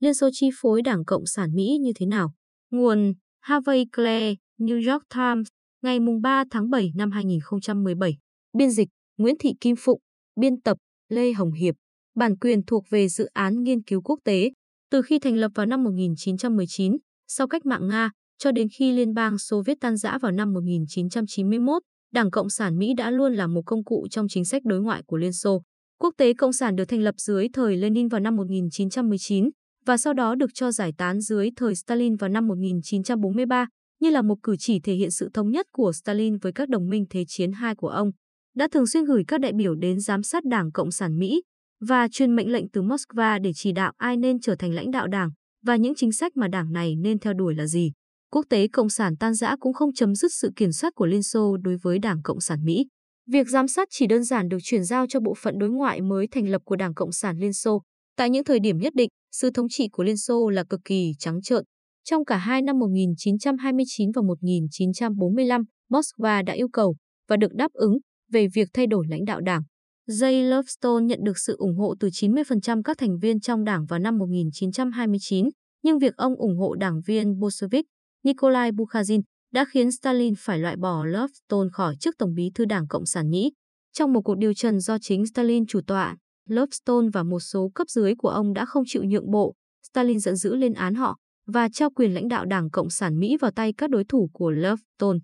[0.00, 2.32] Liên Xô chi phối Đảng Cộng sản Mỹ như thế nào?
[2.70, 5.46] Nguồn Harvey Clay, New York Times,
[5.82, 8.16] ngày 3 tháng 7 năm 2017.
[8.58, 10.00] Biên dịch Nguyễn Thị Kim Phụng,
[10.40, 10.76] biên tập
[11.08, 11.74] Lê Hồng Hiệp.
[12.16, 14.50] Bản quyền thuộc về dự án nghiên cứu quốc tế.
[14.90, 16.96] Từ khi thành lập vào năm 1919,
[17.28, 20.52] sau cách mạng Nga, cho đến khi Liên bang Xô Viết tan rã vào năm
[20.52, 24.80] 1991, Đảng Cộng sản Mỹ đã luôn là một công cụ trong chính sách đối
[24.80, 25.62] ngoại của Liên Xô.
[26.00, 29.50] Quốc tế Cộng sản được thành lập dưới thời Lenin vào năm 1919
[29.88, 33.66] và sau đó được cho giải tán dưới thời Stalin vào năm 1943
[34.00, 36.88] như là một cử chỉ thể hiện sự thống nhất của Stalin với các đồng
[36.88, 38.10] minh Thế chiến II của ông,
[38.56, 41.42] đã thường xuyên gửi các đại biểu đến giám sát Đảng Cộng sản Mỹ
[41.80, 45.06] và truyền mệnh lệnh từ Moscow để chỉ đạo ai nên trở thành lãnh đạo
[45.06, 45.30] đảng
[45.66, 47.92] và những chính sách mà đảng này nên theo đuổi là gì.
[48.32, 51.22] Quốc tế Cộng sản tan rã cũng không chấm dứt sự kiểm soát của Liên
[51.22, 52.86] Xô đối với Đảng Cộng sản Mỹ.
[53.30, 56.26] Việc giám sát chỉ đơn giản được chuyển giao cho bộ phận đối ngoại mới
[56.30, 57.82] thành lập của Đảng Cộng sản Liên Xô.
[58.18, 61.12] Tại những thời điểm nhất định, sự thống trị của Liên Xô là cực kỳ
[61.18, 61.64] trắng trợn.
[62.04, 66.96] Trong cả hai năm 1929 và 1945, Moscow đã yêu cầu
[67.28, 67.98] và được đáp ứng
[68.32, 69.62] về việc thay đổi lãnh đạo đảng.
[70.08, 73.98] Jay Lovestone nhận được sự ủng hộ từ 90% các thành viên trong đảng vào
[73.98, 75.48] năm 1929,
[75.82, 77.86] nhưng việc ông ủng hộ đảng viên Bolshevik
[78.24, 79.20] Nikolai Bukharin
[79.52, 83.30] đã khiến Stalin phải loại bỏ Lovestone khỏi chức Tổng bí thư Đảng Cộng sản
[83.30, 83.52] Mỹ.
[83.92, 86.16] Trong một cuộc điều trần do chính Stalin chủ tọa,
[86.48, 89.54] Lovestone và một số cấp dưới của ông đã không chịu nhượng bộ.
[89.88, 93.36] Stalin giận dữ lên án họ và trao quyền lãnh đạo Đảng Cộng sản Mỹ
[93.40, 95.18] vào tay các đối thủ của Lovestone.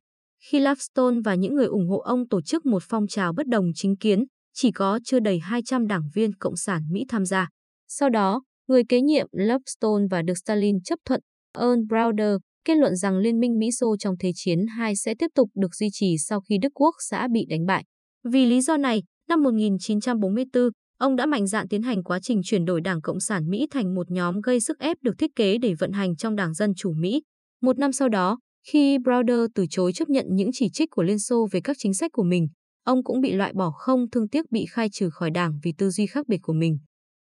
[0.51, 3.67] Khi Lovestone và những người ủng hộ ông tổ chức một phong trào bất đồng
[3.75, 7.49] chính kiến, chỉ có chưa đầy 200 đảng viên Cộng sản Mỹ tham gia.
[7.89, 11.21] Sau đó, người kế nhiệm Lovestone và được Stalin chấp thuận,
[11.59, 15.51] Earl Browder, kết luận rằng Liên minh Mỹ-Xô trong Thế chiến II sẽ tiếp tục
[15.55, 17.85] được duy trì sau khi Đức Quốc xã bị đánh bại.
[18.33, 20.71] Vì lý do này, năm 1944,
[21.05, 23.95] ông đã mạnh dạn tiến hành quá trình chuyển đổi Đảng Cộng sản Mỹ thành
[23.95, 26.93] một nhóm gây sức ép được thiết kế để vận hành trong Đảng Dân Chủ
[26.93, 27.23] Mỹ.
[27.63, 31.19] Một năm sau đó, khi Browder từ chối chấp nhận những chỉ trích của Liên
[31.19, 32.49] Xô về các chính sách của mình,
[32.85, 35.91] ông cũng bị loại bỏ không thương tiếc bị khai trừ khỏi đảng vì tư
[35.91, 36.79] duy khác biệt của mình.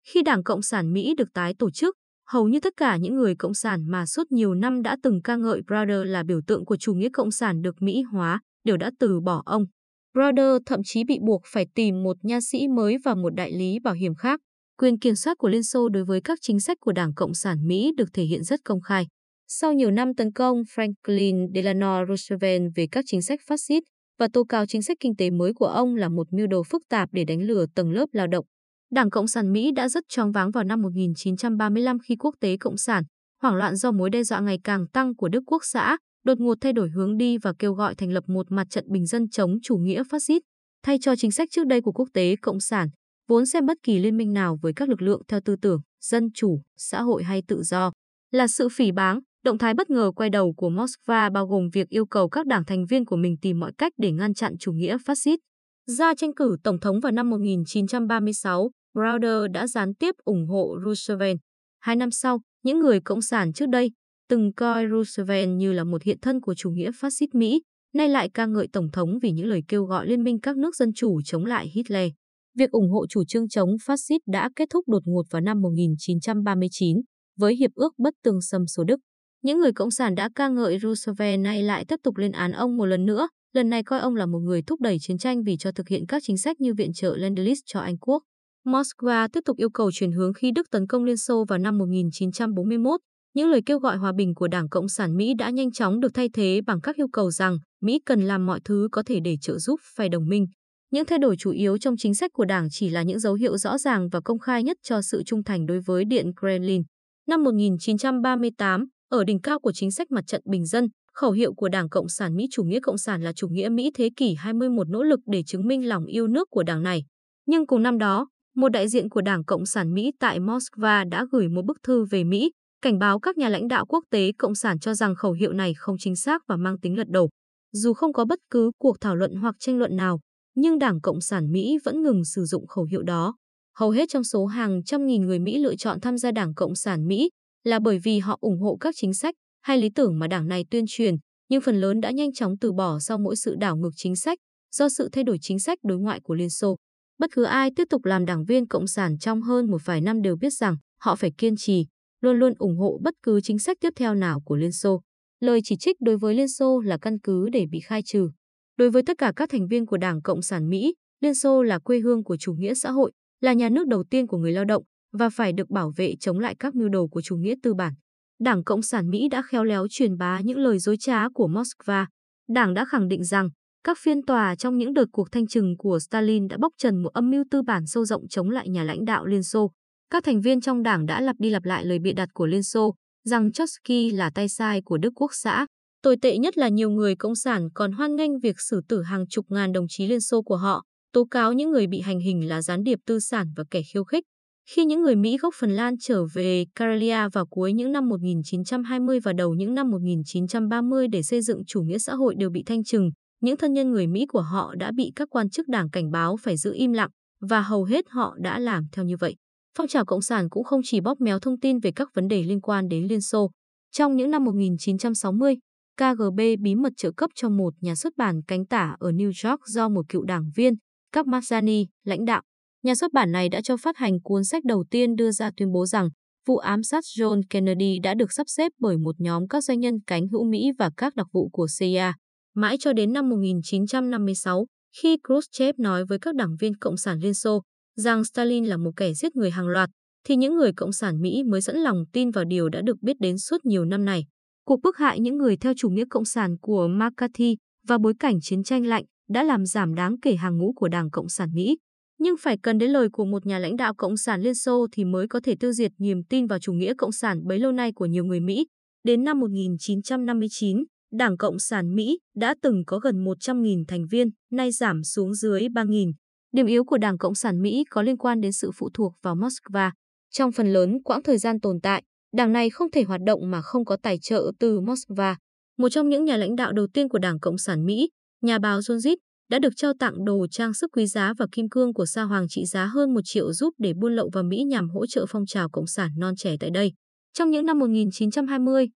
[0.07, 1.95] Khi Đảng Cộng sản Mỹ được tái tổ chức,
[2.29, 5.35] hầu như tất cả những người cộng sản mà suốt nhiều năm đã từng ca
[5.35, 8.91] ngợi Browder là biểu tượng của chủ nghĩa cộng sản được Mỹ hóa, đều đã
[8.99, 9.65] từ bỏ ông.
[10.13, 13.79] Brother thậm chí bị buộc phải tìm một nha sĩ mới và một đại lý
[13.79, 14.39] bảo hiểm khác.
[14.77, 17.67] Quyền kiểm soát của Liên Xô đối với các chính sách của Đảng Cộng sản
[17.67, 19.07] Mỹ được thể hiện rất công khai.
[19.47, 23.83] Sau nhiều năm tấn công Franklin Delano Roosevelt về các chính sách phát xít
[24.19, 26.81] và tố cáo chính sách kinh tế mới của ông là một mưu đồ phức
[26.89, 28.45] tạp để đánh lừa tầng lớp lao động,
[28.93, 32.77] Đảng Cộng sản Mỹ đã rất choáng váng vào năm 1935 khi quốc tế Cộng
[32.77, 33.03] sản,
[33.41, 36.57] hoảng loạn do mối đe dọa ngày càng tăng của Đức Quốc xã, đột ngột
[36.61, 39.55] thay đổi hướng đi và kêu gọi thành lập một mặt trận bình dân chống
[39.63, 40.41] chủ nghĩa phát xít,
[40.83, 42.89] thay cho chính sách trước đây của quốc tế Cộng sản,
[43.27, 46.29] vốn xem bất kỳ liên minh nào với các lực lượng theo tư tưởng, dân
[46.33, 47.91] chủ, xã hội hay tự do,
[48.31, 51.89] là sự phỉ báng, động thái bất ngờ quay đầu của Moscow bao gồm việc
[51.89, 54.71] yêu cầu các đảng thành viên của mình tìm mọi cách để ngăn chặn chủ
[54.71, 55.39] nghĩa phát xít.
[55.87, 61.37] Ra tranh cử Tổng thống vào năm 1936, Browder đã gián tiếp ủng hộ Roosevelt.
[61.79, 63.91] Hai năm sau, những người cộng sản trước đây
[64.29, 67.61] từng coi Roosevelt như là một hiện thân của chủ nghĩa phát xít Mỹ,
[67.93, 70.75] nay lại ca ngợi Tổng thống vì những lời kêu gọi liên minh các nước
[70.75, 72.11] dân chủ chống lại Hitler.
[72.57, 75.61] Việc ủng hộ chủ trương chống phát xít đã kết thúc đột ngột vào năm
[75.61, 76.97] 1939
[77.39, 78.99] với Hiệp ước Bất Tương Xâm số Đức.
[79.41, 82.77] Những người cộng sản đã ca ngợi Roosevelt nay lại tiếp tục lên án ông
[82.77, 85.57] một lần nữa, lần này coi ông là một người thúc đẩy chiến tranh vì
[85.59, 88.23] cho thực hiện các chính sách như viện trợ Lend-Lease cho Anh quốc.
[88.65, 91.77] Moscow tiếp tục yêu cầu chuyển hướng khi Đức tấn công Liên Xô vào năm
[91.77, 92.99] 1941.
[93.33, 96.13] Những lời kêu gọi hòa bình của Đảng Cộng sản Mỹ đã nhanh chóng được
[96.13, 99.35] thay thế bằng các yêu cầu rằng Mỹ cần làm mọi thứ có thể để
[99.41, 100.47] trợ giúp phe đồng minh.
[100.91, 103.57] Những thay đổi chủ yếu trong chính sách của Đảng chỉ là những dấu hiệu
[103.57, 106.83] rõ ràng và công khai nhất cho sự trung thành đối với Điện Kremlin.
[107.27, 111.69] Năm 1938, ở đỉnh cao của chính sách mặt trận bình dân, khẩu hiệu của
[111.69, 114.89] Đảng Cộng sản Mỹ chủ nghĩa cộng sản là chủ nghĩa Mỹ thế kỷ 21
[114.89, 117.03] nỗ lực để chứng minh lòng yêu nước của đảng này.
[117.45, 121.25] Nhưng cùng năm đó, một đại diện của Đảng Cộng sản Mỹ tại Moscow đã
[121.31, 122.51] gửi một bức thư về Mỹ,
[122.83, 125.73] cảnh báo các nhà lãnh đạo quốc tế Cộng sản cho rằng khẩu hiệu này
[125.77, 127.29] không chính xác và mang tính lật đổ.
[127.71, 130.19] Dù không có bất cứ cuộc thảo luận hoặc tranh luận nào,
[130.55, 133.35] nhưng Đảng Cộng sản Mỹ vẫn ngừng sử dụng khẩu hiệu đó.
[133.75, 136.75] Hầu hết trong số hàng trăm nghìn người Mỹ lựa chọn tham gia Đảng Cộng
[136.75, 137.29] sản Mỹ
[137.63, 140.65] là bởi vì họ ủng hộ các chính sách hay lý tưởng mà đảng này
[140.71, 141.15] tuyên truyền,
[141.49, 144.37] nhưng phần lớn đã nhanh chóng từ bỏ sau mỗi sự đảo ngược chính sách
[144.75, 146.75] do sự thay đổi chính sách đối ngoại của Liên Xô.
[147.19, 150.21] Bất cứ ai tiếp tục làm đảng viên Cộng sản trong hơn một vài năm
[150.21, 151.85] đều biết rằng họ phải kiên trì,
[152.23, 155.01] luôn luôn ủng hộ bất cứ chính sách tiếp theo nào của Liên Xô.
[155.39, 158.29] Lời chỉ trích đối với Liên Xô là căn cứ để bị khai trừ.
[158.77, 161.79] Đối với tất cả các thành viên của Đảng Cộng sản Mỹ, Liên Xô là
[161.79, 163.11] quê hương của chủ nghĩa xã hội,
[163.41, 164.83] là nhà nước đầu tiên của người lao động
[165.13, 167.93] và phải được bảo vệ chống lại các mưu đồ của chủ nghĩa tư bản.
[168.39, 172.05] Đảng Cộng sản Mỹ đã khéo léo truyền bá những lời dối trá của Moscow.
[172.49, 173.49] Đảng đã khẳng định rằng
[173.83, 177.09] các phiên tòa trong những đợt cuộc thanh trừng của Stalin đã bóc trần một
[177.13, 179.71] âm mưu tư bản sâu rộng chống lại nhà lãnh đạo Liên Xô.
[180.09, 182.63] Các thành viên trong đảng đã lặp đi lặp lại lời bịa đặt của Liên
[182.63, 185.65] Xô rằng Trotsky là tay sai của Đức Quốc xã.
[186.01, 189.27] Tồi tệ nhất là nhiều người cộng sản còn hoan nghênh việc xử tử hàng
[189.27, 190.83] chục ngàn đồng chí Liên Xô của họ,
[191.13, 194.03] tố cáo những người bị hành hình là gián điệp tư sản và kẻ khiêu
[194.03, 194.23] khích.
[194.69, 199.19] Khi những người Mỹ gốc Phần Lan trở về Karelia vào cuối những năm 1920
[199.19, 202.83] và đầu những năm 1930 để xây dựng chủ nghĩa xã hội đều bị thanh
[202.83, 203.11] trừng,
[203.41, 206.37] những thân nhân người Mỹ của họ đã bị các quan chức đảng cảnh báo
[206.37, 207.09] phải giữ im lặng
[207.41, 209.35] và hầu hết họ đã làm theo như vậy.
[209.77, 212.43] Phong trào Cộng sản cũng không chỉ bóp méo thông tin về các vấn đề
[212.43, 213.51] liên quan đến Liên Xô.
[213.91, 215.55] Trong những năm 1960,
[215.97, 219.59] KGB bí mật trợ cấp cho một nhà xuất bản cánh tả ở New York
[219.65, 220.73] do một cựu đảng viên,
[221.11, 222.41] các Marzani, lãnh đạo.
[222.83, 225.71] Nhà xuất bản này đã cho phát hành cuốn sách đầu tiên đưa ra tuyên
[225.71, 226.09] bố rằng
[226.47, 229.93] vụ ám sát John Kennedy đã được sắp xếp bởi một nhóm các doanh nhân
[230.07, 232.13] cánh hữu Mỹ và các đặc vụ của CIA.
[232.55, 234.65] Mãi cho đến năm 1956,
[235.01, 237.63] khi Khrushchev nói với các đảng viên Cộng sản Liên Xô
[237.95, 239.89] rằng Stalin là một kẻ giết người hàng loạt,
[240.27, 243.19] thì những người Cộng sản Mỹ mới dẫn lòng tin vào điều đã được biết
[243.19, 244.25] đến suốt nhiều năm này.
[244.65, 247.55] Cuộc bức hại những người theo chủ nghĩa Cộng sản của McCarthy
[247.87, 251.09] và bối cảnh chiến tranh lạnh đã làm giảm đáng kể hàng ngũ của Đảng
[251.11, 251.77] Cộng sản Mỹ.
[252.19, 255.05] Nhưng phải cần đến lời của một nhà lãnh đạo Cộng sản Liên Xô thì
[255.05, 257.91] mới có thể tiêu diệt niềm tin vào chủ nghĩa Cộng sản bấy lâu nay
[257.95, 258.65] của nhiều người Mỹ.
[259.03, 264.71] Đến năm 1959, Đảng Cộng sản Mỹ đã từng có gần 100.000 thành viên, nay
[264.71, 266.11] giảm xuống dưới 3.000.
[266.53, 269.35] Điểm yếu của Đảng Cộng sản Mỹ có liên quan đến sự phụ thuộc vào
[269.35, 269.91] Moscow.
[270.31, 272.03] Trong phần lớn quãng thời gian tồn tại,
[272.33, 275.35] đảng này không thể hoạt động mà không có tài trợ từ Moscow.
[275.77, 278.09] Một trong những nhà lãnh đạo đầu tiên của Đảng Cộng sản Mỹ,
[278.41, 279.17] nhà báo John Zitt,
[279.49, 282.47] đã được trao tặng đồ trang sức quý giá và kim cương của Sa Hoàng
[282.49, 285.45] trị giá hơn một triệu giúp để buôn lậu vào Mỹ nhằm hỗ trợ phong
[285.45, 286.91] trào Cộng sản non trẻ tại đây.
[287.33, 288.89] Trong những năm 1920,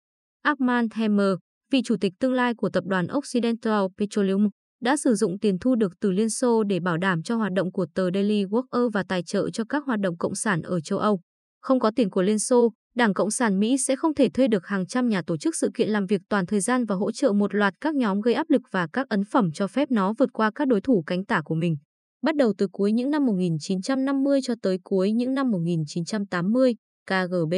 [0.43, 1.35] Armand Hammer,
[1.73, 4.49] vị chủ tịch tương lai của tập đoàn Occidental Petroleum,
[4.81, 7.73] đã sử dụng tiền thu được từ Liên Xô để bảo đảm cho hoạt động
[7.73, 10.99] của tờ Daily Worker và tài trợ cho các hoạt động cộng sản ở châu
[10.99, 11.21] Âu.
[11.61, 14.67] Không có tiền của Liên Xô, Đảng Cộng sản Mỹ sẽ không thể thuê được
[14.67, 17.33] hàng trăm nhà tổ chức sự kiện làm việc toàn thời gian và hỗ trợ
[17.33, 20.33] một loạt các nhóm gây áp lực và các ấn phẩm cho phép nó vượt
[20.33, 21.77] qua các đối thủ cánh tả của mình.
[22.23, 26.75] Bắt đầu từ cuối những năm 1950 cho tới cuối những năm 1980,
[27.07, 27.55] KGB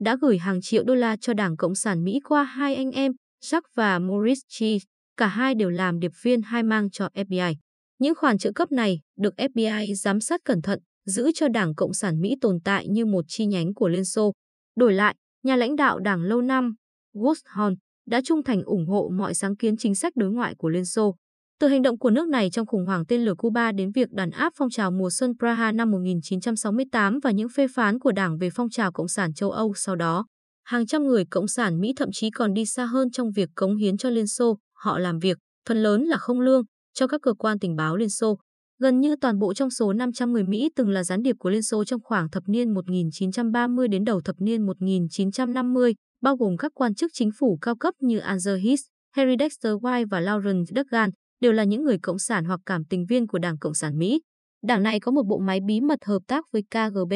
[0.00, 3.12] đã gửi hàng triệu đô la cho Đảng Cộng sản Mỹ qua hai anh em,
[3.44, 4.84] Jack và Maurice Cheese.
[5.18, 7.54] Cả hai đều làm điệp viên hai mang cho FBI.
[7.98, 11.94] Những khoản trợ cấp này được FBI giám sát cẩn thận, giữ cho Đảng Cộng
[11.94, 14.32] sản Mỹ tồn tại như một chi nhánh của Liên Xô.
[14.76, 16.74] Đổi lại, nhà lãnh đạo đảng lâu năm,
[17.14, 17.74] Woodhorn,
[18.06, 21.16] đã trung thành ủng hộ mọi sáng kiến chính sách đối ngoại của Liên Xô.
[21.60, 24.30] Từ hành động của nước này trong khủng hoảng tên lửa Cuba đến việc đàn
[24.30, 28.50] áp phong trào mùa xuân Praha năm 1968 và những phê phán của Đảng về
[28.54, 30.26] phong trào Cộng sản châu Âu sau đó,
[30.64, 33.76] hàng trăm người Cộng sản Mỹ thậm chí còn đi xa hơn trong việc cống
[33.76, 35.38] hiến cho Liên Xô, họ làm việc,
[35.68, 36.62] phần lớn là không lương,
[36.94, 38.38] cho các cơ quan tình báo Liên Xô.
[38.80, 41.62] Gần như toàn bộ trong số 500 người Mỹ từng là gián điệp của Liên
[41.62, 46.94] Xô trong khoảng thập niên 1930 đến đầu thập niên 1950, bao gồm các quan
[46.94, 48.82] chức chính phủ cao cấp như Andrew Hiss,
[49.16, 51.10] Harry Dexter White và Lauren Duggan,
[51.40, 54.20] đều là những người cộng sản hoặc cảm tình viên của Đảng Cộng sản Mỹ.
[54.62, 57.14] Đảng này có một bộ máy bí mật hợp tác với KGB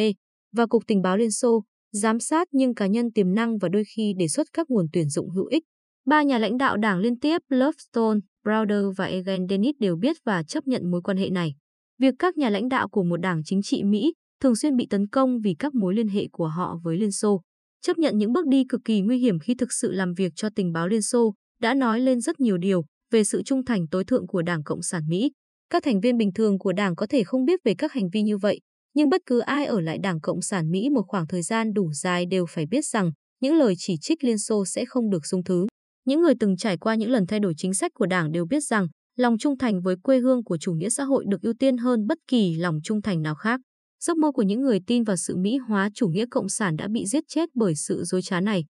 [0.56, 3.82] và Cục Tình báo Liên Xô, giám sát nhưng cá nhân tiềm năng và đôi
[3.96, 5.62] khi đề xuất các nguồn tuyển dụng hữu ích.
[6.06, 10.42] Ba nhà lãnh đạo đảng liên tiếp Lovestone, Browder và Egan Dennis đều biết và
[10.42, 11.54] chấp nhận mối quan hệ này.
[11.98, 15.08] Việc các nhà lãnh đạo của một đảng chính trị Mỹ thường xuyên bị tấn
[15.08, 17.40] công vì các mối liên hệ của họ với Liên Xô.
[17.82, 20.48] Chấp nhận những bước đi cực kỳ nguy hiểm khi thực sự làm việc cho
[20.56, 24.04] tình báo Liên Xô đã nói lên rất nhiều điều về sự trung thành tối
[24.04, 25.30] thượng của Đảng Cộng sản Mỹ.
[25.70, 28.22] Các thành viên bình thường của đảng có thể không biết về các hành vi
[28.22, 28.60] như vậy,
[28.94, 31.92] nhưng bất cứ ai ở lại Đảng Cộng sản Mỹ một khoảng thời gian đủ
[31.92, 35.44] dài đều phải biết rằng những lời chỉ trích Liên Xô sẽ không được dung
[35.44, 35.66] thứ.
[36.04, 38.64] Những người từng trải qua những lần thay đổi chính sách của Đảng đều biết
[38.64, 41.76] rằng lòng trung thành với quê hương của chủ nghĩa xã hội được ưu tiên
[41.76, 43.60] hơn bất kỳ lòng trung thành nào khác.
[44.04, 46.88] Giấc mơ của những người tin vào sự mỹ hóa chủ nghĩa cộng sản đã
[46.92, 48.64] bị giết chết bởi sự dối trá này.